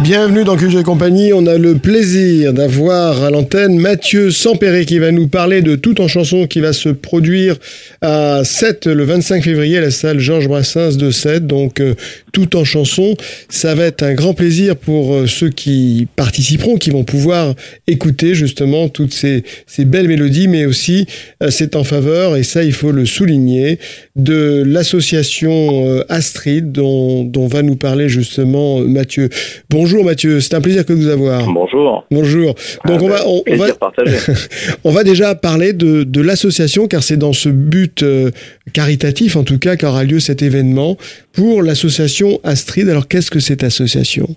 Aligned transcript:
Bienvenue 0.00 0.44
dans 0.44 0.56
et 0.56 0.82
compagnie. 0.84 1.32
On 1.32 1.44
a 1.48 1.58
le 1.58 1.74
plaisir 1.74 2.52
d'avoir 2.52 3.24
à 3.24 3.30
l'antenne 3.30 3.80
Mathieu 3.80 4.30
Sampéré 4.30 4.84
qui 4.84 5.00
va 5.00 5.10
nous 5.10 5.26
parler 5.26 5.60
de 5.60 5.74
Tout 5.74 6.00
en 6.00 6.06
chanson 6.06 6.46
qui 6.46 6.60
va 6.60 6.72
se 6.72 6.88
produire 6.88 7.56
à 8.00 8.42
7 8.44 8.86
le 8.86 9.02
25 9.02 9.42
février 9.42 9.78
à 9.78 9.80
la 9.80 9.90
salle 9.90 10.20
Georges 10.20 10.46
Brassens 10.46 10.96
de 10.96 11.10
7. 11.10 11.48
Donc 11.48 11.80
euh, 11.80 11.94
Tout 12.30 12.56
en 12.56 12.62
chanson, 12.62 13.16
ça 13.48 13.74
va 13.74 13.86
être 13.86 14.04
un 14.04 14.14
grand 14.14 14.34
plaisir 14.34 14.76
pour 14.76 15.14
euh, 15.14 15.26
ceux 15.26 15.50
qui 15.50 16.06
participeront, 16.14 16.76
qui 16.76 16.90
vont 16.90 17.02
pouvoir 17.02 17.56
écouter 17.88 18.36
justement 18.36 18.88
toutes 18.88 19.12
ces, 19.12 19.42
ces 19.66 19.84
belles 19.84 20.06
mélodies, 20.06 20.46
mais 20.46 20.64
aussi 20.64 21.06
euh, 21.42 21.50
c'est 21.50 21.74
en 21.74 21.82
faveur, 21.82 22.36
et 22.36 22.44
ça 22.44 22.62
il 22.62 22.72
faut 22.72 22.92
le 22.92 23.04
souligner, 23.04 23.80
de 24.14 24.62
l'association 24.64 26.04
Astrid 26.08 26.70
dont, 26.70 27.24
dont 27.24 27.48
va 27.48 27.62
nous 27.62 27.76
parler 27.76 28.08
justement 28.08 28.78
Mathieu. 28.78 29.28
Bonjour. 29.70 29.87
Bonjour 29.90 30.04
Mathieu, 30.04 30.40
c'est 30.40 30.54
un 30.54 30.60
plaisir 30.60 30.84
que 30.84 30.92
de 30.92 30.98
vous 30.98 31.08
avoir. 31.08 31.50
Bonjour. 31.50 32.04
Bonjour. 32.10 32.54
Donc 32.84 33.00
on 33.00 33.08
va 33.08 33.26
on, 33.26 33.42
va 33.56 33.68
on 34.84 34.90
va 34.90 35.02
déjà 35.02 35.34
parler 35.34 35.72
de, 35.72 36.04
de 36.04 36.20
l'association 36.20 36.88
car 36.88 37.02
c'est 37.02 37.16
dans 37.16 37.32
ce 37.32 37.48
but 37.48 38.02
euh, 38.02 38.30
caritatif 38.74 39.36
en 39.36 39.44
tout 39.44 39.58
cas 39.58 39.76
qu'aura 39.76 40.04
lieu 40.04 40.20
cet 40.20 40.42
événement 40.42 40.98
pour 41.32 41.62
l'association 41.62 42.38
Astrid. 42.44 42.86
Alors 42.90 43.08
qu'est-ce 43.08 43.30
que 43.30 43.40
cette 43.40 43.64
association? 43.64 44.28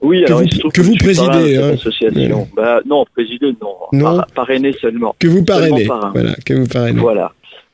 Oui, 0.00 0.20
que 0.20 0.26
alors 0.26 0.38
vous, 0.38 0.46
il 0.46 0.54
se 0.54 0.58
trouve 0.60 0.70
que 0.72 0.82
vous 0.82 0.94
présidez, 0.94 1.56
hein. 1.56 1.72
association. 1.74 2.46
Bah, 2.54 2.78
non, 2.86 3.04
présider, 3.12 3.52
non. 3.60 3.74
Non. 3.90 4.04
Par- 4.04 4.26
parrainer 4.36 4.72
seulement. 4.80 5.16
Que 5.18 5.26
vous 5.26 5.44
parrainez. 5.44 5.86
parrain. 5.86 6.12
Voilà, 6.14 6.36
que 6.46 6.54
vous 6.54 6.68
parrainez. 6.68 7.00
Voilà. 7.00 7.32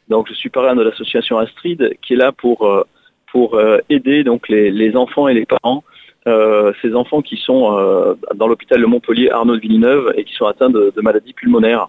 Donc 0.08 0.28
je 0.30 0.34
suis 0.34 0.48
parrain 0.48 0.75
de 0.75 0.83
l'association 0.83 1.36
Astrid 1.36 1.91
qui 2.01 2.14
est 2.14 2.17
là 2.17 2.33
pour 2.33 2.67
euh, 2.67 2.84
pour 3.33 3.56
euh, 3.56 3.80
aider 3.91 4.25
donc 4.25 4.48
les, 4.48 4.70
les 4.70 4.97
enfants 4.97 5.28
et 5.28 5.34
les 5.34 5.45
parents, 5.45 5.84
euh, 6.29 6.73
ces 6.83 6.95
enfants 6.95 7.23
qui 7.23 7.37
sont 7.37 7.77
euh, 7.79 8.15
dans 8.34 8.47
l'hôpital 8.47 8.81
de 8.81 8.87
Montpellier 8.87 9.31
Arnaud 9.31 9.57
de 9.57 9.61
Villeneuve 9.61 10.12
et 10.17 10.25
qui 10.25 10.35
sont 10.35 10.47
atteints 10.47 10.70
de, 10.70 10.93
maladies 11.01 11.33
pulmonaires. 11.33 11.89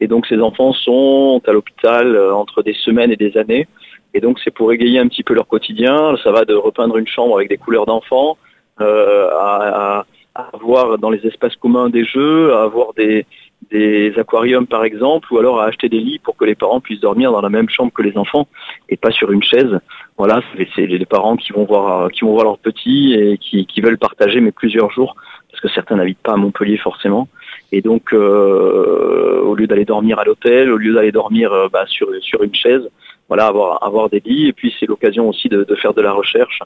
Et 0.00 0.06
donc 0.06 0.26
ces 0.26 0.40
enfants 0.40 0.72
sont 0.72 1.42
à 1.46 1.52
l'hôpital 1.52 2.16
euh, 2.16 2.34
entre 2.34 2.62
des 2.62 2.72
semaines 2.72 3.12
et 3.12 3.16
des 3.16 3.36
années. 3.36 3.68
Et 4.14 4.20
donc 4.20 4.38
c'est 4.42 4.50
pour 4.50 4.72
égayer 4.72 4.98
un 4.98 5.08
petit 5.08 5.22
peu 5.22 5.34
leur 5.34 5.46
quotidien. 5.46 6.16
Ça 6.22 6.32
va 6.32 6.44
de 6.44 6.54
repeindre 6.54 6.96
une 6.96 7.06
chambre 7.06 7.36
avec 7.36 7.48
des 7.48 7.58
couleurs 7.58 7.84
d'enfants, 7.84 8.38
à 8.78 10.04
avoir 10.52 10.98
dans 10.98 11.10
les 11.10 11.24
espaces 11.26 11.56
communs 11.56 11.90
des 11.90 12.04
jeux, 12.04 12.54
à 12.54 12.62
avoir 12.62 12.94
des, 12.94 13.26
des 13.70 14.12
aquariums 14.18 14.66
par 14.66 14.84
exemple, 14.84 15.32
ou 15.32 15.38
alors 15.38 15.60
à 15.60 15.66
acheter 15.66 15.88
des 15.88 16.00
lits 16.00 16.18
pour 16.18 16.36
que 16.36 16.44
les 16.44 16.54
parents 16.54 16.80
puissent 16.80 17.00
dormir 17.00 17.32
dans 17.32 17.40
la 17.40 17.48
même 17.48 17.68
chambre 17.68 17.92
que 17.92 18.02
les 18.02 18.16
enfants 18.16 18.46
et 18.88 18.96
pas 18.96 19.10
sur 19.10 19.30
une 19.32 19.42
chaise. 19.42 19.78
Voilà, 20.16 20.42
c'est 20.74 20.86
les 20.86 21.06
parents 21.06 21.36
qui 21.36 21.52
vont 21.52 21.64
voir 21.64 22.10
qui 22.10 22.22
vont 22.22 22.32
voir 22.32 22.44
leurs 22.44 22.58
petits 22.58 23.14
et 23.14 23.38
qui, 23.38 23.80
veulent 23.80 23.98
partager 23.98 24.40
mais 24.40 24.52
plusieurs 24.52 24.90
jours 24.90 25.16
parce 25.50 25.60
que 25.60 25.68
certains 25.68 25.96
n'habitent 25.96 26.22
pas 26.22 26.32
à 26.32 26.36
Montpellier 26.36 26.78
forcément. 26.78 27.28
Et 27.72 27.82
donc 27.82 28.12
euh, 28.12 29.40
au 29.42 29.54
lieu 29.54 29.66
d'aller 29.66 29.84
dormir 29.84 30.18
à 30.18 30.24
l'hôtel, 30.24 30.70
au 30.70 30.76
lieu 30.76 30.94
d'aller 30.94 31.12
dormir 31.12 31.52
euh, 31.52 31.68
bah, 31.72 31.84
sur 31.86 32.42
une 32.42 32.54
chaise, 32.54 32.88
voilà, 33.28 33.46
avoir 33.46 34.10
des 34.10 34.20
lits 34.20 34.48
et 34.48 34.52
puis 34.52 34.74
c'est 34.78 34.86
l'occasion 34.86 35.28
aussi 35.28 35.48
de, 35.48 35.74
faire 35.76 35.94
de 35.94 36.02
la 36.02 36.12
recherche 36.12 36.60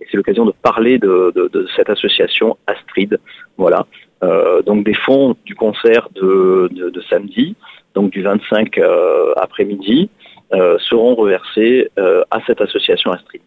et 0.00 0.06
c'est 0.10 0.16
l'occasion 0.16 0.44
de 0.44 0.52
parler 0.52 0.98
de, 0.98 1.32
cette 1.76 1.90
association 1.90 2.56
Astrid. 2.66 3.18
Voilà. 3.56 3.86
Euh, 4.22 4.62
donc 4.62 4.84
des 4.84 4.94
fonds 4.94 5.36
du 5.44 5.54
concert 5.54 6.08
de, 6.14 6.70
samedi, 7.10 7.56
donc 7.94 8.10
du 8.10 8.22
25 8.22 8.78
euh, 8.78 9.32
après-midi, 9.36 10.08
euh, 10.52 10.78
seront 10.78 11.14
reversés 11.14 11.90
à 11.96 12.40
cette 12.46 12.60
association 12.60 13.12
Astrid. 13.12 13.42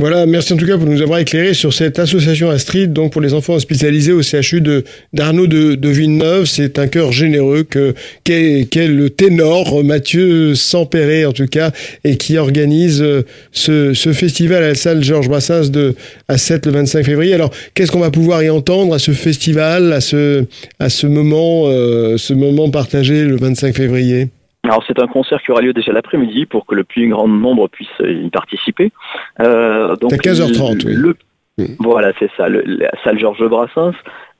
Voilà, 0.00 0.24
merci 0.24 0.54
en 0.54 0.56
tout 0.56 0.66
cas 0.66 0.78
pour 0.78 0.86
nous 0.86 1.02
avoir 1.02 1.18
éclairé 1.18 1.52
sur 1.52 1.74
cette 1.74 1.98
association 1.98 2.48
Astrid, 2.48 2.90
donc 2.90 3.12
pour 3.12 3.20
les 3.20 3.34
enfants 3.34 3.52
hospitalisés 3.52 4.12
au 4.12 4.22
CHU 4.22 4.62
de 4.62 4.82
d'Arnaud 5.12 5.46
de, 5.46 5.74
de 5.74 5.88
Villeneuve. 5.90 6.46
C'est 6.46 6.78
un 6.78 6.86
cœur 6.86 7.12
généreux 7.12 7.64
que 7.64 7.94
qu'est 8.24 8.66
le 8.74 9.10
ténor 9.10 9.84
Mathieu 9.84 10.54
Sampéré 10.54 11.26
en 11.26 11.32
tout 11.32 11.46
cas 11.46 11.72
et 12.02 12.16
qui 12.16 12.38
organise 12.38 13.02
euh, 13.02 13.26
ce, 13.52 13.92
ce 13.92 14.14
festival 14.14 14.64
à 14.64 14.68
la 14.68 14.74
salle 14.74 15.04
Georges 15.04 15.28
Brassens 15.28 15.68
de 15.68 15.94
à 16.28 16.38
7 16.38 16.64
le 16.64 16.72
25 16.72 17.04
février. 17.04 17.34
Alors 17.34 17.50
qu'est-ce 17.74 17.92
qu'on 17.92 18.00
va 18.00 18.10
pouvoir 18.10 18.42
y 18.42 18.48
entendre 18.48 18.94
à 18.94 18.98
ce 18.98 19.10
festival, 19.10 19.92
à 19.92 20.00
ce 20.00 20.46
à 20.78 20.88
ce 20.88 21.06
moment 21.06 21.64
euh, 21.66 22.16
ce 22.16 22.32
moment 22.32 22.70
partagé 22.70 23.24
le 23.24 23.36
25 23.36 23.76
février? 23.76 24.28
Alors 24.70 24.84
c'est 24.86 25.00
un 25.00 25.08
concert 25.08 25.42
qui 25.42 25.50
aura 25.50 25.60
lieu 25.62 25.72
déjà 25.72 25.92
l'après-midi 25.92 26.46
pour 26.46 26.64
que 26.64 26.74
le 26.76 26.84
plus 26.84 27.08
grand 27.08 27.26
nombre 27.26 27.66
puisse 27.68 27.88
y 28.00 28.30
participer. 28.30 28.92
Euh, 29.40 29.96
donc 29.96 30.12
C'est 30.12 30.28
à 30.28 30.32
15h30, 30.32 30.84
oui. 30.86 30.94
le- 30.94 31.16
Mm. 31.58 31.64
Voilà, 31.80 32.12
c'est 32.18 32.30
ça, 32.36 32.48
le- 32.48 32.62
la 32.64 32.90
salle 33.02 33.18
Georges 33.18 33.44
Brassens. 33.46 33.92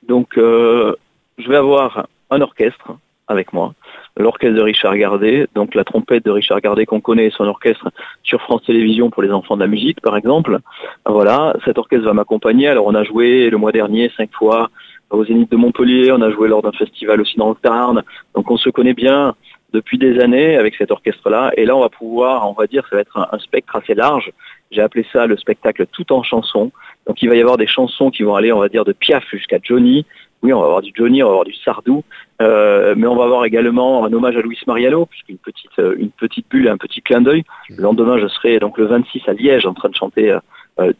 Donc 0.07 0.37
euh, 0.37 0.95
je 1.37 1.47
vais 1.49 1.57
avoir 1.57 2.07
un 2.31 2.39
orchestre 2.41 2.93
avec 3.27 3.51
moi, 3.53 3.73
l'orchestre 4.17 4.55
de 4.55 4.61
Richard 4.61 4.95
Gardet, 4.97 5.47
donc 5.53 5.75
la 5.75 5.83
trompette 5.83 6.23
de 6.25 6.31
Richard 6.31 6.61
Gardet 6.61 6.85
qu'on 6.85 7.01
connaît, 7.01 7.27
et 7.27 7.29
son 7.31 7.43
orchestre 7.45 7.89
sur 8.23 8.41
France 8.41 8.63
Télévisions 8.65 9.09
pour 9.09 9.21
les 9.23 9.31
enfants 9.31 9.55
de 9.55 9.61
la 9.61 9.67
musique 9.67 9.99
par 10.01 10.15
exemple. 10.17 10.59
Voilà, 11.05 11.53
cet 11.65 11.77
orchestre 11.77 12.05
va 12.05 12.13
m'accompagner. 12.13 12.67
Alors 12.69 12.85
on 12.87 12.95
a 12.95 13.03
joué 13.03 13.49
le 13.49 13.57
mois 13.57 13.71
dernier 13.73 14.09
cinq 14.17 14.29
fois 14.33 14.69
au 15.11 15.25
Zénith 15.25 15.51
de 15.51 15.57
Montpellier, 15.57 16.11
on 16.13 16.21
a 16.21 16.31
joué 16.31 16.47
lors 16.47 16.61
d'un 16.61 16.71
festival 16.71 17.19
aussi 17.19 17.35
dans 17.37 17.49
le 17.49 17.55
Tarn, 17.61 18.01
donc 18.35 18.49
on 18.49 18.55
se 18.57 18.69
connaît 18.69 18.93
bien 18.93 19.35
depuis 19.73 19.97
des 19.97 20.19
années 20.19 20.57
avec 20.57 20.75
cet 20.75 20.91
orchestre-là. 20.91 21.51
Et 21.57 21.65
là, 21.65 21.75
on 21.75 21.81
va 21.81 21.89
pouvoir, 21.89 22.49
on 22.49 22.53
va 22.53 22.67
dire, 22.67 22.85
ça 22.89 22.95
va 22.95 23.01
être 23.01 23.17
un, 23.17 23.39
spectre 23.39 23.75
assez 23.75 23.93
large. 23.93 24.31
J'ai 24.71 24.81
appelé 24.81 25.05
ça 25.11 25.27
le 25.27 25.37
spectacle 25.37 25.85
tout 25.91 26.11
en 26.13 26.23
chansons. 26.23 26.71
Donc, 27.07 27.21
il 27.21 27.29
va 27.29 27.35
y 27.35 27.41
avoir 27.41 27.57
des 27.57 27.67
chansons 27.67 28.11
qui 28.11 28.23
vont 28.23 28.35
aller, 28.35 28.51
on 28.51 28.59
va 28.59 28.69
dire, 28.69 28.85
de 28.85 28.93
Piaf 28.93 29.23
jusqu'à 29.29 29.59
Johnny. 29.61 30.05
Oui, 30.43 30.53
on 30.53 30.59
va 30.59 30.65
avoir 30.65 30.81
du 30.81 30.91
Johnny, 30.95 31.21
on 31.21 31.27
va 31.27 31.31
avoir 31.31 31.45
du 31.45 31.53
Sardou, 31.53 32.03
euh, 32.41 32.95
mais 32.97 33.05
on 33.05 33.15
va 33.15 33.25
avoir 33.25 33.45
également 33.45 34.05
un 34.05 34.11
hommage 34.11 34.35
à 34.35 34.41
Luis 34.41 34.57
Mariano, 34.65 35.05
puisqu'une 35.05 35.37
petite, 35.37 35.77
euh, 35.77 35.95
une 35.99 36.09
petite 36.09 36.49
bulle 36.49 36.67
un 36.67 36.77
petit 36.77 37.03
clin 37.03 37.21
d'œil. 37.21 37.43
Le 37.69 37.83
lendemain, 37.83 38.17
je 38.17 38.27
serai 38.27 38.57
donc 38.59 38.79
le 38.79 38.85
26 38.85 39.21
à 39.27 39.33
Liège 39.33 39.67
en 39.67 39.75
train 39.75 39.89
de 39.89 39.95
chanter 39.95 40.31
euh, 40.31 40.39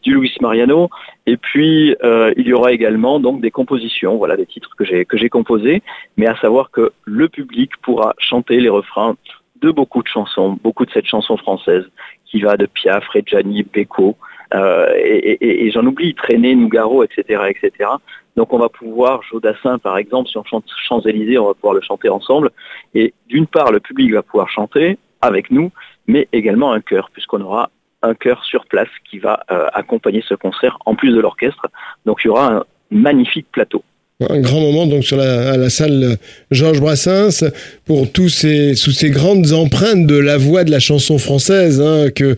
du 0.02 0.14
Luis 0.14 0.34
Mariano. 0.40 0.88
Et 1.26 1.36
puis, 1.36 1.96
euh, 2.02 2.32
il 2.36 2.46
y 2.46 2.52
aura 2.52 2.72
également 2.72 3.20
donc 3.20 3.40
des 3.40 3.50
compositions, 3.50 4.16
voilà, 4.16 4.36
des 4.36 4.46
titres 4.46 4.74
que 4.76 4.84
j'ai 4.84 5.04
que 5.04 5.16
j'ai 5.16 5.28
composés, 5.28 5.82
mais 6.16 6.26
à 6.26 6.36
savoir 6.36 6.70
que 6.70 6.92
le 7.04 7.28
public 7.28 7.70
pourra 7.82 8.14
chanter 8.18 8.60
les 8.60 8.68
refrains 8.68 9.16
de 9.60 9.70
beaucoup 9.70 10.02
de 10.02 10.08
chansons, 10.08 10.58
beaucoup 10.62 10.84
de 10.84 10.90
cette 10.90 11.06
chanson 11.06 11.36
française 11.36 11.84
qui 12.26 12.40
va 12.40 12.56
de 12.56 12.66
Piaf, 12.66 13.06
Reggiani, 13.08 13.62
Beko, 13.62 14.16
euh, 14.54 14.92
et, 14.96 15.70
j'en 15.70 15.86
oublie, 15.86 16.14
Traîner, 16.14 16.54
Nougaro, 16.54 17.04
etc., 17.04 17.42
etc. 17.48 17.90
Donc 18.36 18.52
on 18.52 18.58
va 18.58 18.68
pouvoir, 18.68 19.22
Jodassin 19.22 19.78
par 19.78 19.96
exemple, 19.98 20.28
si 20.28 20.36
on 20.38 20.44
chante 20.44 20.64
Champs-Élysées, 20.88 21.38
on 21.38 21.46
va 21.46 21.54
pouvoir 21.54 21.74
le 21.74 21.80
chanter 21.80 22.08
ensemble. 22.08 22.50
Et 22.94 23.14
d'une 23.28 23.46
part, 23.46 23.70
le 23.70 23.80
public 23.80 24.12
va 24.12 24.22
pouvoir 24.22 24.48
chanter 24.48 24.98
avec 25.20 25.50
nous, 25.50 25.70
mais 26.06 26.28
également 26.32 26.72
un 26.72 26.80
chœur, 26.80 27.10
puisqu'on 27.12 27.40
aura 27.40 27.70
un 28.02 28.14
chœur 28.14 28.44
sur 28.44 28.66
place 28.66 28.88
qui 29.08 29.18
va 29.18 29.44
euh, 29.50 29.66
accompagner 29.72 30.22
ce 30.28 30.34
concert 30.34 30.78
en 30.86 30.94
plus 30.94 31.12
de 31.14 31.20
l'orchestre. 31.20 31.66
Donc 32.06 32.20
il 32.22 32.28
y 32.28 32.30
aura 32.30 32.46
un 32.52 32.64
magnifique 32.90 33.46
plateau. 33.52 33.82
Un 34.30 34.40
grand 34.40 34.60
moment 34.60 34.86
donc 34.86 35.02
sur 35.02 35.16
la, 35.16 35.52
à 35.52 35.56
la 35.56 35.68
salle 35.68 36.16
Georges 36.52 36.80
Brassens 36.80 37.44
pour 37.84 38.12
tous 38.12 38.28
ces, 38.28 38.76
sous 38.76 38.92
ces 38.92 39.10
grandes 39.10 39.52
empreintes 39.52 40.06
de 40.06 40.16
la 40.16 40.36
voix 40.36 40.62
de 40.62 40.70
la 40.70 40.78
chanson 40.78 41.18
française, 41.18 41.80
hein, 41.80 42.10
que 42.14 42.36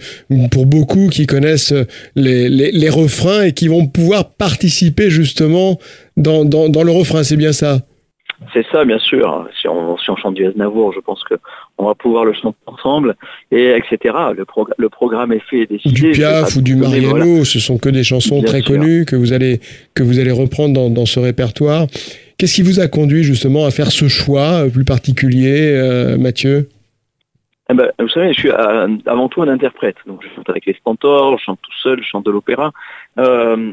pour 0.50 0.64
beaucoup 0.64 1.08
qui 1.08 1.26
connaissent 1.26 1.75
les, 2.14 2.48
les, 2.48 2.72
les 2.72 2.88
refrains 2.88 3.42
et 3.42 3.52
qui 3.52 3.69
vont 3.69 3.86
pouvoir 3.86 4.31
participer 4.31 5.10
justement 5.10 5.78
dans, 6.16 6.46
dans, 6.46 6.70
dans 6.70 6.84
le 6.84 6.92
refrain, 6.92 7.22
c'est 7.22 7.36
bien 7.36 7.52
ça? 7.52 7.81
C'est 8.52 8.64
ça, 8.72 8.84
bien 8.84 8.98
sûr. 8.98 9.48
Si 9.60 9.69
on, 9.69 9.96
si 9.98 10.10
on 10.10 10.16
chante 10.16 10.34
du 10.34 10.46
Aznavour, 10.46 10.92
je 10.92 11.00
pense 11.00 11.22
que 11.25 11.34
on 11.78 11.86
va 11.86 11.94
pouvoir 11.94 12.25
le 12.25 12.32
chanter 12.32 12.56
ensemble, 12.66 13.14
et 13.50 13.76
etc. 13.76 14.14
Le, 14.36 14.44
progr- 14.44 14.72
le 14.78 14.88
programme 14.88 15.32
est 15.32 15.42
fait 15.48 15.60
et 15.60 15.62
Ou 15.62 15.66
décidé. 15.76 15.94
du 15.94 16.10
Piaf 16.12 16.56
ou 16.56 16.60
du 16.62 16.76
Mariano, 16.76 17.10
voilà. 17.10 17.44
ce 17.44 17.58
sont 17.60 17.78
que 17.78 17.88
des 17.88 18.04
chansons 18.04 18.38
Bien 18.40 18.46
très 18.46 18.60
sûr. 18.62 18.75
connues 18.76 19.04
que 19.04 19.16
vous 19.16 19.32
allez, 19.32 19.60
que 19.94 20.02
vous 20.02 20.19
allez 20.19 20.31
reprendre 20.32 20.75
dans, 20.75 20.90
dans 20.90 21.06
ce 21.06 21.20
répertoire. 21.20 21.86
Qu'est-ce 22.38 22.54
qui 22.56 22.62
vous 22.62 22.81
a 22.81 22.88
conduit 22.88 23.22
justement 23.22 23.64
à 23.66 23.70
faire 23.70 23.92
ce 23.92 24.08
choix 24.08 24.64
plus 24.72 24.84
particulier, 24.84 25.72
euh, 25.75 26.16
Mathieu? 26.19 26.69
Eh 27.70 27.75
ben, 27.75 27.90
vous 27.99 28.08
savez, 28.11 28.34
je 28.34 28.40
suis 28.40 28.50
euh, 28.50 28.88
avant 29.06 29.28
tout 29.31 29.40
un 29.40 29.49
interprète. 29.49 29.96
Donc, 30.06 30.20
je 30.22 30.28
chante 30.37 30.50
avec 30.50 30.66
les 30.66 30.75
Stentors, 30.75 31.38
je 31.38 31.44
chante 31.44 31.58
tout 31.62 31.72
seul, 31.82 31.99
je 32.02 32.06
chante 32.06 32.26
de 32.26 32.31
l'opéra. 32.31 32.72
Euh, 33.19 33.72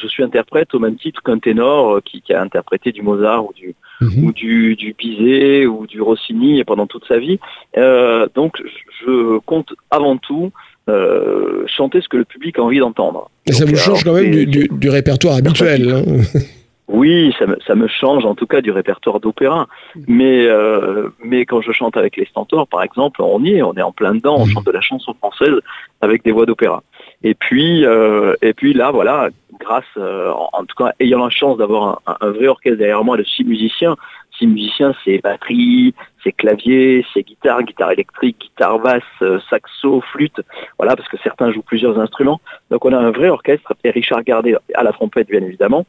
je 0.00 0.06
suis 0.06 0.22
interprète 0.22 0.72
au 0.72 0.78
même 0.78 0.94
titre 0.96 1.20
qu'un 1.20 1.40
ténor 1.40 1.96
euh, 1.96 2.00
qui, 2.04 2.22
qui 2.22 2.32
a 2.32 2.40
interprété 2.40 2.92
du 2.92 3.02
Mozart 3.02 3.44
ou 3.46 3.52
du, 3.52 3.74
Mhm. 4.00 4.24
ou 4.26 4.32
du, 4.32 4.74
du 4.76 4.92
Bizet 4.96 5.66
ou 5.66 5.86
du 5.86 6.00
Rossini 6.00 6.62
pendant 6.64 6.86
toute 6.86 7.06
sa 7.06 7.18
vie. 7.18 7.38
Euh, 7.76 8.26
donc, 8.36 8.56
je- 9.04 9.38
compte 9.38 9.72
avant 9.90 10.16
tout 10.16 10.52
euh, 10.88 11.64
chanter 11.66 12.00
ce 12.02 12.08
que 12.08 12.16
le 12.16 12.24
public 12.24 12.58
a 12.58 12.62
envie 12.62 12.78
d'entendre. 12.78 13.30
Et 13.46 13.52
ça 13.52 13.64
vous 13.64 13.74
change 13.76 14.02
alors, 14.06 14.16
quand 14.16 14.22
même 14.22 14.30
du, 14.32 14.38
c'est- 14.40 14.46
du, 14.46 14.68
du 14.70 14.88
répertoire 14.90 15.36
habituel. 15.36 15.90
hein. 15.90 16.04
Oui, 16.86 17.34
ça 17.38 17.46
me, 17.46 17.56
ça 17.66 17.74
me 17.74 17.88
change 17.88 18.26
en 18.26 18.34
tout 18.34 18.46
cas 18.46 18.60
du 18.60 18.70
répertoire 18.70 19.18
d'opéra. 19.18 19.66
Mais, 20.06 20.46
euh, 20.46 21.08
mais 21.24 21.46
quand 21.46 21.62
je 21.62 21.72
chante 21.72 21.96
avec 21.96 22.16
les 22.16 22.26
Stentors, 22.26 22.68
par 22.68 22.82
exemple, 22.82 23.22
on 23.22 23.42
y 23.42 23.54
est, 23.54 23.62
on 23.62 23.72
est 23.74 23.82
en 23.82 23.92
plein 23.92 24.14
dedans, 24.14 24.36
on 24.38 24.46
chante 24.46 24.66
de 24.66 24.70
la 24.70 24.82
chanson 24.82 25.14
française 25.14 25.54
avec 26.02 26.22
des 26.24 26.32
voix 26.32 26.44
d'opéra. 26.44 26.82
Et 27.22 27.34
puis, 27.34 27.86
euh, 27.86 28.34
et 28.42 28.52
puis 28.52 28.74
là, 28.74 28.90
voilà, 28.90 29.30
grâce, 29.58 29.84
euh, 29.96 30.30
en, 30.30 30.64
tout 30.66 30.76
cas, 30.76 30.92
ayant 31.00 31.24
la 31.24 31.30
chance 31.30 31.56
d'avoir 31.56 32.02
un, 32.06 32.16
un 32.20 32.30
vrai 32.30 32.48
orchestre 32.48 32.78
derrière 32.78 33.02
moi 33.02 33.16
de 33.16 33.24
six 33.24 33.44
musiciens, 33.44 33.96
six 34.38 34.46
musiciens, 34.46 34.94
c'est 35.04 35.22
batterie, 35.22 35.94
c'est 36.22 36.32
clavier, 36.32 37.06
c'est 37.14 37.22
guitare, 37.22 37.62
guitare 37.62 37.92
électrique, 37.92 38.36
guitare 38.40 38.78
basse, 38.78 39.40
saxo, 39.48 40.02
flûte, 40.12 40.42
voilà, 40.78 40.96
parce 40.96 41.08
que 41.08 41.16
certains 41.22 41.50
jouent 41.50 41.62
plusieurs 41.62 41.98
instruments. 41.98 42.42
Donc 42.70 42.84
on 42.84 42.92
a 42.92 42.98
un 42.98 43.10
vrai 43.10 43.30
orchestre, 43.30 43.72
et 43.84 43.90
Richard 43.90 44.22
Gardet 44.22 44.56
à 44.74 44.82
la 44.82 44.92
trompette, 44.92 45.28
bien 45.28 45.42
évidemment. 45.42 45.86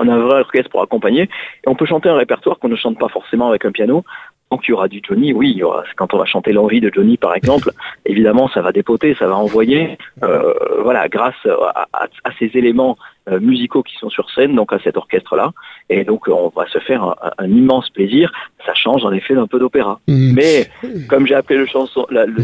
On 0.00 0.08
a 0.08 0.14
un 0.14 0.20
vrai 0.20 0.40
orchestre 0.40 0.70
pour 0.70 0.82
accompagner, 0.82 1.22
et 1.22 1.68
on 1.68 1.74
peut 1.74 1.86
chanter 1.86 2.08
un 2.08 2.16
répertoire 2.16 2.58
qu'on 2.58 2.68
ne 2.68 2.76
chante 2.76 2.98
pas 2.98 3.08
forcément 3.08 3.48
avec 3.48 3.64
un 3.64 3.72
piano. 3.72 4.04
Donc 4.50 4.62
il 4.66 4.72
y 4.72 4.74
aura 4.74 4.88
du 4.88 5.00
Johnny, 5.06 5.32
oui, 5.32 5.52
il 5.52 5.58
y 5.58 5.62
aura, 5.62 5.84
quand 5.94 6.12
on 6.12 6.18
va 6.18 6.24
chanter 6.24 6.52
l'envie 6.52 6.80
de 6.80 6.90
Johnny 6.92 7.16
par 7.16 7.36
exemple, 7.36 7.70
évidemment 8.04 8.48
ça 8.48 8.62
va 8.62 8.72
dépoter, 8.72 9.14
ça 9.14 9.28
va 9.28 9.36
envoyer, 9.36 9.96
euh, 10.24 10.52
voilà, 10.82 11.08
grâce 11.08 11.36
à, 11.46 11.86
à, 11.92 12.08
à 12.24 12.30
ces 12.40 12.50
éléments 12.54 12.98
euh, 13.28 13.38
musicaux 13.38 13.84
qui 13.84 13.94
sont 13.96 14.10
sur 14.10 14.28
scène, 14.30 14.56
donc 14.56 14.72
à 14.72 14.80
cet 14.80 14.96
orchestre-là. 14.96 15.52
Et 15.88 16.02
donc 16.02 16.26
on 16.26 16.48
va 16.48 16.66
se 16.66 16.80
faire 16.80 17.04
un, 17.04 17.14
un 17.38 17.48
immense 17.48 17.90
plaisir. 17.90 18.32
Ça 18.66 18.74
change 18.74 19.04
en 19.04 19.12
effet 19.12 19.34
d'un 19.34 19.46
peu 19.46 19.60
d'opéra. 19.60 20.00
Mmh. 20.08 20.32
Mais 20.34 20.68
comme 21.08 21.28
j'ai 21.28 21.36
appelé 21.36 21.58
le 21.60 21.66
chanson, 21.66 22.06
la, 22.10 22.26
le, 22.26 22.42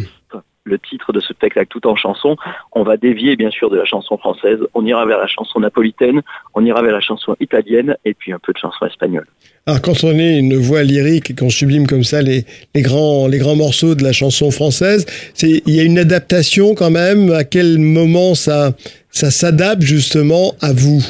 le 0.66 0.78
titre 0.78 1.12
de 1.12 1.20
ce 1.20 1.32
spectacle 1.32 1.68
tout 1.68 1.86
en 1.86 1.96
chanson, 1.96 2.36
on 2.72 2.82
va 2.82 2.96
dévier 2.96 3.36
bien 3.36 3.50
sûr 3.50 3.70
de 3.70 3.76
la 3.76 3.84
chanson 3.84 4.18
française, 4.18 4.58
on 4.74 4.84
ira 4.84 5.06
vers 5.06 5.18
la 5.18 5.26
chanson 5.26 5.60
napolitaine, 5.60 6.22
on 6.54 6.64
ira 6.64 6.82
vers 6.82 6.92
la 6.92 7.00
chanson 7.00 7.36
italienne 7.40 7.96
et 8.04 8.14
puis 8.14 8.32
un 8.32 8.38
peu 8.38 8.52
de 8.52 8.58
chanson 8.58 8.84
espagnole. 8.86 9.26
Alors 9.66 9.80
quand 9.80 10.04
on 10.04 10.18
est 10.18 10.38
une 10.38 10.56
voix 10.56 10.82
lyrique 10.82 11.30
et 11.30 11.34
qu'on 11.34 11.50
sublime 11.50 11.86
comme 11.86 12.04
ça 12.04 12.20
les, 12.20 12.44
les, 12.74 12.82
grands, 12.82 13.26
les 13.28 13.38
grands 13.38 13.56
morceaux 13.56 13.94
de 13.94 14.02
la 14.02 14.12
chanson 14.12 14.50
française, 14.50 15.06
il 15.42 15.74
y 15.74 15.80
a 15.80 15.84
une 15.84 15.98
adaptation 15.98 16.74
quand 16.74 16.90
même, 16.90 17.32
à 17.32 17.44
quel 17.44 17.78
moment 17.78 18.34
ça, 18.34 18.72
ça 19.10 19.30
s'adapte 19.30 19.82
justement 19.82 20.54
à 20.60 20.72
vous? 20.72 21.02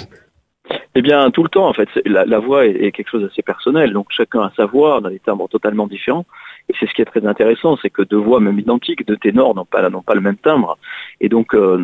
Eh 0.98 1.02
bien, 1.02 1.31
tout 1.31 1.43
le 1.43 1.50
temps, 1.50 1.69
en 1.69 1.75
fait, 1.75 1.90
la, 2.06 2.38
voix 2.38 2.64
est, 2.64 2.90
quelque 2.90 3.10
chose 3.10 3.22
d'assez 3.22 3.43
personnel. 3.43 3.93
Donc, 3.93 4.06
chacun 4.08 4.40
a 4.40 4.52
sa 4.56 4.64
voix, 4.64 5.02
dans 5.02 5.10
des 5.10 5.19
timbres 5.19 5.46
totalement 5.46 5.87
différents. 5.87 6.25
Et 6.70 6.75
c'est 6.81 6.87
ce 6.87 6.94
qui 6.94 7.02
est 7.02 7.04
très 7.04 7.26
intéressant, 7.26 7.76
c'est 7.76 7.90
que 7.90 8.00
deux 8.00 8.16
voix, 8.16 8.40
même 8.40 8.58
identiques, 8.58 9.06
deux 9.06 9.19
ténors, 9.19 9.54
n'ont 9.54 9.66
pas, 9.66 9.87
pas 9.90 10.14
le 10.14 10.22
même 10.22 10.38
timbre. 10.38 10.78
Et 11.20 11.28
donc, 11.28 11.54
euh, 11.54 11.76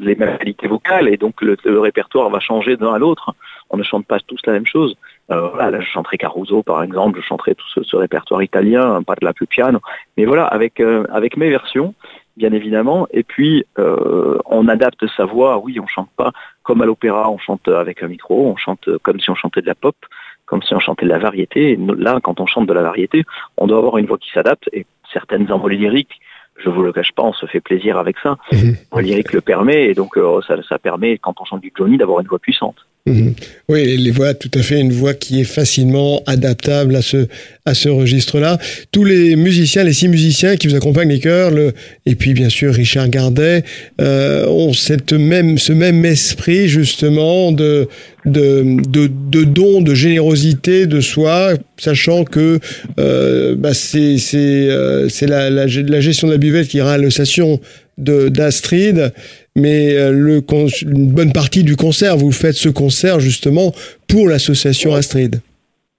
les 0.00 0.16
mêmes 0.16 0.36
qualités 0.38 0.66
vocales. 0.66 1.08
Et 1.08 1.16
donc, 1.16 1.40
le, 1.40 1.56
répertoire 1.78 2.30
va 2.30 2.40
changer 2.40 2.76
d'un 2.76 2.92
à 2.92 2.98
l'autre. 2.98 3.32
On 3.70 3.76
ne 3.76 3.84
chante 3.84 4.06
pas 4.06 4.18
tous 4.18 4.40
la 4.44 4.54
même 4.54 4.66
chose. 4.66 4.96
Euh, 5.30 5.56
là, 5.56 5.80
je 5.80 5.86
chanterai 5.86 6.18
Caruso, 6.18 6.64
par 6.64 6.82
exemple. 6.82 7.20
Je 7.20 7.24
chanterai 7.24 7.54
tout 7.54 7.84
ce, 7.84 7.96
répertoire 7.96 8.42
italien, 8.42 9.04
pas 9.04 9.14
de 9.14 9.24
la 9.24 9.34
plus 9.34 9.46
piano. 9.46 9.78
Mais 10.16 10.24
voilà, 10.24 10.46
avec, 10.46 10.80
euh, 10.80 11.04
avec 11.12 11.36
mes 11.36 11.48
versions, 11.48 11.94
bien 12.36 12.52
évidemment. 12.52 13.06
Et 13.12 13.22
puis, 13.22 13.64
on 13.76 14.66
adapte 14.66 15.06
sa 15.16 15.26
voix. 15.26 15.58
Oui, 15.58 15.78
on 15.78 15.86
chante 15.86 16.10
pas 16.16 16.32
comme 16.68 16.82
à 16.82 16.84
l'opéra, 16.84 17.30
on 17.30 17.38
chante 17.38 17.66
avec 17.66 18.02
un 18.02 18.08
micro, 18.08 18.50
on 18.50 18.56
chante 18.58 18.90
comme 19.02 19.18
si 19.20 19.30
on 19.30 19.34
chantait 19.34 19.62
de 19.62 19.66
la 19.66 19.74
pop, 19.74 19.96
comme 20.44 20.62
si 20.62 20.74
on 20.74 20.80
chantait 20.80 21.06
de 21.06 21.10
la 21.10 21.18
variété. 21.18 21.72
Et 21.72 21.78
là, 21.96 22.20
quand 22.22 22.40
on 22.40 22.46
chante 22.46 22.66
de 22.66 22.74
la 22.74 22.82
variété, 22.82 23.24
on 23.56 23.66
doit 23.66 23.78
avoir 23.78 23.96
une 23.96 24.04
voix 24.04 24.18
qui 24.18 24.30
s'adapte. 24.34 24.68
Et 24.74 24.84
certaines 25.10 25.50
envolées 25.50 25.78
lyriques, 25.78 26.20
je 26.58 26.68
vous 26.68 26.82
le 26.82 26.92
cache 26.92 27.12
pas, 27.12 27.22
on 27.22 27.32
se 27.32 27.46
fait 27.46 27.60
plaisir 27.60 27.96
avec 27.96 28.18
ça. 28.22 28.36
Le 28.52 29.00
lyrique 29.00 29.32
le 29.32 29.40
permet, 29.40 29.86
et 29.86 29.94
donc 29.94 30.18
euh, 30.18 30.42
ça, 30.46 30.56
ça 30.68 30.78
permet, 30.78 31.16
quand 31.16 31.40
on 31.40 31.46
chante 31.46 31.62
du 31.62 31.72
Johnny, 31.74 31.96
d'avoir 31.96 32.20
une 32.20 32.26
voix 32.26 32.38
puissante. 32.38 32.76
Mmh. 33.08 33.32
Oui, 33.68 33.96
les 33.98 34.10
voix, 34.10 34.32
tout 34.32 34.50
à 34.54 34.62
fait, 34.62 34.80
une 34.80 34.92
voix 34.92 35.12
qui 35.12 35.40
est 35.40 35.44
facilement 35.44 36.22
adaptable 36.26 36.96
à 36.96 37.02
ce, 37.02 37.26
à 37.66 37.74
ce 37.74 37.90
registre-là. 37.90 38.58
Tous 38.92 39.04
les 39.04 39.36
musiciens, 39.36 39.84
les 39.84 39.92
six 39.92 40.08
musiciens 40.08 40.56
qui 40.56 40.68
vous 40.68 40.74
accompagnent, 40.74 41.10
les 41.10 41.18
chœurs, 41.18 41.50
le, 41.50 41.72
et 42.06 42.14
puis 42.14 42.32
bien 42.32 42.48
sûr 42.48 42.72
Richard 42.72 43.10
Gardet, 43.10 43.64
euh, 44.00 44.46
ont 44.46 44.72
cette 44.72 45.12
même, 45.12 45.58
ce 45.58 45.74
même 45.74 46.04
esprit 46.06 46.68
justement 46.68 47.52
de, 47.52 47.88
de, 48.24 48.64
de, 48.88 49.10
de 49.30 49.44
don, 49.44 49.82
de 49.82 49.94
générosité 49.94 50.86
de 50.86 51.00
soi, 51.00 51.52
sachant 51.76 52.24
que 52.24 52.60
euh, 52.98 53.54
bah 53.54 53.74
c'est 53.74 54.16
euh, 54.34 55.08
la, 55.22 55.50
la, 55.50 55.66
la 55.66 56.00
gestion 56.00 56.26
de 56.26 56.32
la 56.32 56.38
buvette 56.38 56.68
qui 56.68 56.78
ira 56.78 56.94
à 56.94 56.98
l'ossation 56.98 57.60
d'Astrid, 57.98 59.12
mais 59.58 59.96
euh, 59.96 60.12
le, 60.12 60.42
une 60.82 61.12
bonne 61.12 61.32
partie 61.32 61.64
du 61.64 61.76
concert, 61.76 62.16
vous 62.16 62.32
faites 62.32 62.54
ce 62.54 62.68
concert 62.68 63.20
justement 63.20 63.72
pour 64.08 64.28
l'association 64.28 64.94
Astrid. 64.94 65.40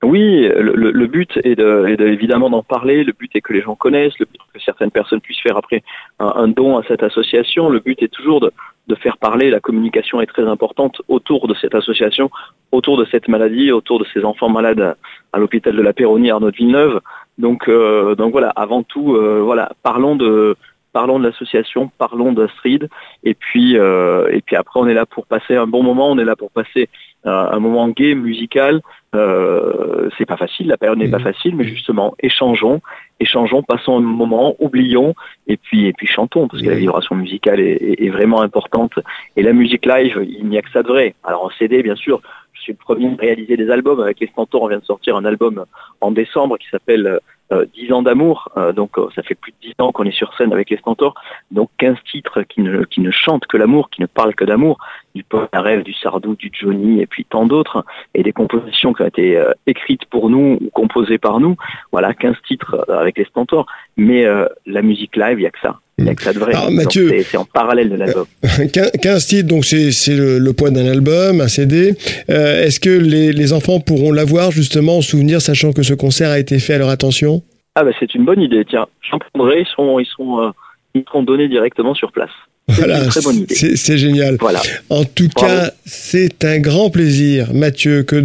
Oui, 0.01 0.47
le, 0.47 0.91
le, 0.91 1.07
but 1.07 1.29
est, 1.44 1.56
de, 1.56 1.88
est 1.89 1.97
de, 1.97 2.07
évidemment 2.07 2.50
d'en 2.50 2.63
parler, 2.63 3.03
le 3.03 3.11
but 3.11 3.29
est 3.35 3.41
que 3.41 3.51
les 3.51 3.61
gens 3.61 3.75
connaissent, 3.75 4.17
le 4.17 4.25
but 4.25 4.39
est 4.39 4.57
que 4.57 4.63
certaines 4.63 4.91
personnes 4.91 5.19
puissent 5.19 5.41
faire 5.41 5.57
après 5.57 5.83
un, 6.19 6.31
un 6.38 6.47
don 6.47 6.77
à 6.77 6.83
cette 6.88 7.03
association, 7.03 7.67
le 7.67 7.81
but 7.81 8.01
est 8.01 8.07
toujours 8.07 8.39
de, 8.39 8.50
de, 8.88 8.95
faire 8.95 9.17
parler, 9.17 9.50
la 9.50 9.59
communication 9.59 10.21
est 10.21 10.25
très 10.25 10.47
importante 10.47 11.01
autour 11.09 11.50
de 11.50 11.56
cette 11.59 11.75
association, 11.75 12.31
autour 12.71 12.95
de 12.95 13.06
cette 13.11 13.27
maladie, 13.27 13.73
autour 13.73 14.00
de 14.00 14.06
ces 14.13 14.23
enfants 14.23 14.47
malades 14.47 14.79
à, 14.79 14.95
à 15.33 15.38
l'hôpital 15.38 15.75
de 15.75 15.81
la 15.81 15.91
Péronie 15.91 16.31
Arnaud 16.31 16.51
de 16.51 16.56
Villeneuve. 16.56 17.01
Donc, 17.38 17.67
euh, 17.67 18.15
donc 18.15 18.31
voilà, 18.31 18.51
avant 18.56 18.83
tout, 18.83 19.15
euh, 19.15 19.41
voilà, 19.44 19.73
parlons 19.83 20.15
de, 20.15 20.56
parlons 20.94 21.19
de 21.19 21.27
l'association, 21.27 21.91
parlons 21.97 22.31
d'Astrid, 22.31 22.89
et 23.24 23.33
puis 23.33 23.77
euh, 23.77 24.30
et 24.31 24.41
puis 24.41 24.56
après 24.56 24.80
on 24.80 24.88
est 24.88 24.94
là 24.94 25.06
pour 25.06 25.25
passer 25.25 25.56
un 25.56 25.68
bon 25.68 25.83
moment, 25.83 26.09
on 26.09 26.18
est 26.18 26.25
là 26.25 26.36
pour 26.36 26.51
passer 26.51 26.89
euh, 27.25 27.50
un 27.51 27.59
moment 27.59 27.88
gai, 27.89 28.15
musical. 28.15 28.81
Euh, 29.15 30.09
c'est 30.18 30.25
pas 30.25 30.38
facile, 30.38 30.68
la 30.68 30.77
période 30.77 31.00
n'est 31.00 31.07
mmh. 31.07 31.12
pas 31.12 31.19
facile, 31.19 31.56
mais 31.56 31.63
justement 31.63 32.13
échangeons, 32.19 32.81
échangeons, 33.19 33.63
passons 33.63 33.97
un 33.97 34.01
moment, 34.01 34.56
oublions, 34.59 35.15
et 35.47 35.57
puis 35.57 35.88
et 35.88 35.94
puis 35.94 36.07
chantons 36.07 36.47
parce 36.47 36.62
que 36.62 36.69
la 36.69 36.75
vibration 36.75 37.15
musicale 37.15 37.59
est, 37.59 37.71
est, 37.71 38.06
est 38.06 38.09
vraiment 38.09 38.42
importante. 38.42 38.94
Et 39.35 39.42
la 39.42 39.53
musique 39.53 39.85
live, 39.85 40.24
il 40.27 40.47
n'y 40.47 40.57
a 40.57 40.62
que 40.62 40.71
ça 40.71 40.83
de 40.83 40.88
vrai. 40.88 41.15
Alors 41.24 41.45
en 41.45 41.50
CD, 41.51 41.81
bien 41.81 41.95
sûr, 41.95 42.21
suis 42.69 42.77
le 42.80 42.95
premier 42.95 43.07
à 43.07 43.16
réaliser 43.16 43.57
des 43.57 43.69
albums. 43.69 44.00
Avec 44.00 44.19
les 44.19 44.27
Stentors. 44.27 44.63
On 44.63 44.68
vient 44.68 44.80
de 44.80 44.86
sortir 44.86 45.16
un 45.16 45.25
album 45.25 45.66
en 46.01 46.12
décembre 46.12 46.57
qui 46.57 46.68
s'appelle 46.69 47.19
euh, 47.51 47.66
10 47.74 47.94
ans 47.94 48.01
d'amour, 48.04 48.50
euh, 48.57 48.74
donc 48.74 49.00
euh, 49.00 49.07
ça 49.16 49.24
fait 49.24 49.33
plus 49.33 49.51
de 49.51 49.57
10 49.69 49.74
ans 49.80 49.92
qu'on 49.92 50.04
est 50.04 50.12
sur 50.12 50.36
scène 50.36 50.54
avec 50.54 50.69
les 50.69 50.77
Stentors, 50.77 51.16
donc 51.50 51.69
15 51.80 51.98
titres 52.12 52.44
qui 52.44 52.62
ne, 52.62 53.12
chantent 53.12 53.48
que 53.48 53.57
l'amour, 53.57 53.89
qui 53.89 54.01
ne 54.01 54.06
parlent 54.06 54.36
que 54.36 54.45
d'amour, 54.45 54.77
du 55.16 55.24
Paul 55.24 55.48
Rêve, 55.51 55.83
du 55.83 55.94
Sardou, 55.94 56.36
du 56.36 56.51
Johnny 56.54 57.01
et 57.01 57.07
puis 57.07 57.25
tant 57.25 57.45
d'autres, 57.45 57.83
et 58.13 58.21
des 58.21 58.33
compositions 58.33 58.94
qui 58.94 59.01
ont 59.01 59.07
été 59.07 59.38
euh, 59.38 59.51
écrites 59.66 60.06
pour 60.06 60.30
nous 60.30 60.59
ou 60.61 60.69
composées 60.69 61.18
par 61.18 61.40
nous, 61.40 61.56
voilà 61.92 62.14
15 62.14 62.35
titres 62.47 62.85
euh, 62.88 62.99
avec 62.99 63.18
les 63.18 63.26
Stentors, 63.26 63.66
mais 63.97 64.26
euh, 64.26 64.45
la 64.68 64.83
musique 64.83 65.16
live, 65.16 65.40
il 65.40 65.42
n'y 65.42 65.47
a 65.47 65.52
que 65.52 65.59
ça. 65.59 65.80
Que 66.15 66.23
ça 66.23 66.31
vrai. 66.31 66.53
Alors, 66.53 66.71
Mathieu, 66.71 67.11
c'est 67.23 67.37
en 67.37 67.45
parallèle 67.45 67.89
de 67.89 67.95
l'album. 67.95 68.25
15 69.01 69.27
titres, 69.27 69.47
donc 69.47 69.65
c'est 69.65 69.91
le, 70.15 70.39
le, 70.39 70.53
poids 70.53 70.69
d'un 70.69 70.85
album, 70.85 71.41
un 71.41 71.47
CD. 71.47 71.95
Euh, 72.29 72.63
Est-ce 72.63 72.79
que 72.79 72.89
les, 72.89 73.31
les, 73.31 73.53
enfants 73.53 73.79
pourront 73.79 74.11
l'avoir 74.11 74.51
justement 74.51 74.97
en 74.97 75.01
souvenir, 75.01 75.41
sachant 75.41 75.73
que 75.73 75.83
ce 75.83 75.94
concert 75.94 76.29
a 76.29 76.39
été 76.39 76.59
fait 76.59 76.75
à 76.75 76.77
leur 76.77 76.89
attention? 76.89 77.44
Ah 77.75 77.83
bah 77.83 77.91
c'est 77.99 78.13
une 78.15 78.25
bonne 78.25 78.41
idée. 78.41 78.65
Tiens, 78.65 78.87
j'en 79.09 79.19
prendrai. 79.19 79.61
Ils 79.61 79.68
sont, 79.68 79.99
ils 79.99 80.06
sont, 80.06 80.39
euh, 80.39 80.49
ils 80.95 81.03
seront 81.07 81.23
donnés 81.23 81.47
directement 81.47 81.94
sur 81.94 82.11
place. 82.11 82.31
Voilà, 82.69 83.07
c'est 83.49 83.97
génial. 83.97 84.38
Voilà. 84.40 84.61
En 84.90 85.04
tout 85.04 85.28
Bravo. 85.35 85.47
cas, 85.47 85.73
c'est 85.85 86.45
un 86.45 86.59
grand 86.59 86.90
plaisir, 86.90 87.54
Mathieu, 87.54 88.04
que 88.04 88.19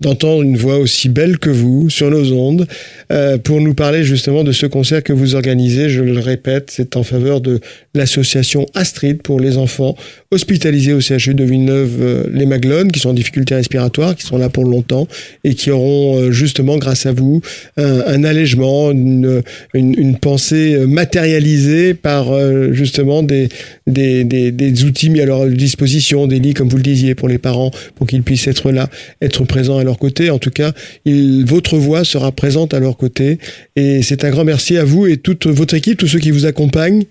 d'entendre 0.00 0.42
de, 0.42 0.48
une 0.48 0.56
voix 0.56 0.78
aussi 0.78 1.08
belle 1.08 1.38
que 1.38 1.50
vous 1.50 1.90
sur 1.90 2.10
nos 2.10 2.32
ondes 2.32 2.66
euh, 3.10 3.38
pour 3.38 3.60
nous 3.60 3.74
parler 3.74 4.04
justement 4.04 4.44
de 4.44 4.52
ce 4.52 4.66
concert 4.66 5.02
que 5.02 5.12
vous 5.12 5.34
organisez. 5.34 5.88
Je 5.88 6.02
le 6.02 6.18
répète, 6.18 6.70
c'est 6.70 6.96
en 6.96 7.02
faveur 7.02 7.40
de 7.40 7.60
l'association 7.94 8.66
Astrid 8.74 9.22
pour 9.22 9.40
les 9.40 9.56
enfants 9.58 9.96
hospitalisés 10.30 10.94
au 10.94 11.00
CHU 11.00 11.34
de 11.34 11.44
Villeneuve-les 11.44 12.44
euh, 12.44 12.48
Maglones 12.48 12.90
qui 12.90 13.00
sont 13.00 13.10
en 13.10 13.14
difficulté 13.14 13.54
respiratoire, 13.54 14.16
qui 14.16 14.24
sont 14.24 14.38
là 14.38 14.48
pour 14.48 14.64
longtemps 14.64 15.06
et 15.44 15.54
qui 15.54 15.70
auront 15.70 16.18
euh, 16.18 16.30
justement, 16.30 16.78
grâce 16.78 17.06
à 17.06 17.12
vous, 17.12 17.42
un, 17.76 18.00
un 18.06 18.24
allègement, 18.24 18.90
une, 18.90 19.42
une, 19.74 19.98
une, 19.98 20.16
pensée 20.16 20.78
matérialisée 20.86 21.94
par 21.94 22.32
euh, 22.32 22.72
justement 22.72 23.22
des 23.22 23.48
des, 23.86 24.24
des, 24.24 24.84
outils 24.84 25.10
mis 25.10 25.20
à 25.20 25.26
leur 25.26 25.46
disposition, 25.46 26.26
des 26.26 26.38
lits, 26.38 26.54
comme 26.54 26.68
vous 26.68 26.76
le 26.76 26.82
disiez, 26.82 27.14
pour 27.14 27.28
les 27.28 27.38
parents, 27.38 27.70
pour 27.94 28.06
qu'ils 28.06 28.22
puissent 28.22 28.48
être 28.48 28.70
là, 28.70 28.88
être 29.20 29.44
présents 29.44 29.78
à 29.78 29.84
leur 29.84 29.98
côté. 29.98 30.30
En 30.30 30.38
tout 30.38 30.50
cas, 30.50 30.72
votre 31.06 31.76
voix 31.76 32.04
sera 32.04 32.32
présente 32.32 32.74
à 32.74 32.80
leur 32.80 32.96
côté. 32.96 33.38
Et 33.76 34.02
c'est 34.02 34.24
un 34.24 34.30
grand 34.30 34.44
merci 34.44 34.76
à 34.76 34.84
vous 34.84 35.06
et 35.06 35.16
toute 35.16 35.46
votre 35.46 35.74
équipe, 35.74 35.98
tous 35.98 36.08
ceux 36.08 36.18
qui 36.18 36.30
vous 36.30 36.46
accompagnent 36.46 37.04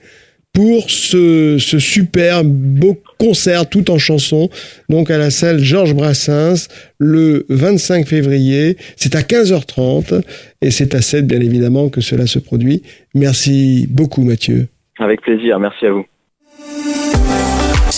pour 0.54 0.90
ce, 0.90 1.58
ce, 1.60 2.42
beau 2.44 2.98
concert 3.18 3.70
tout 3.70 3.90
en 3.90 3.98
chanson, 3.98 4.50
donc 4.90 5.10
à 5.10 5.18
la 5.18 5.30
salle 5.30 5.60
Georges 5.60 5.94
Brassens, 5.94 6.68
le 7.00 7.46
25 7.50 8.06
février. 8.06 8.78
C'est 8.98 9.16
à 9.16 9.22
15h30 9.22 10.22
et 10.62 10.72
c'est 10.72 10.94
à 10.94 11.02
7 11.02 11.26
bien 11.26 11.40
évidemment 11.40 11.90
que 11.90 12.02
cela 12.02 12.28
se 12.28 12.40
produit. 12.40 12.84
Merci 13.16 13.88
beaucoup 13.90 14.24
Mathieu. 14.24 14.68
Avec 15.00 15.22
plaisir, 15.22 15.60
merci 15.60 15.86
à 15.86 15.92
vous. 15.92 16.06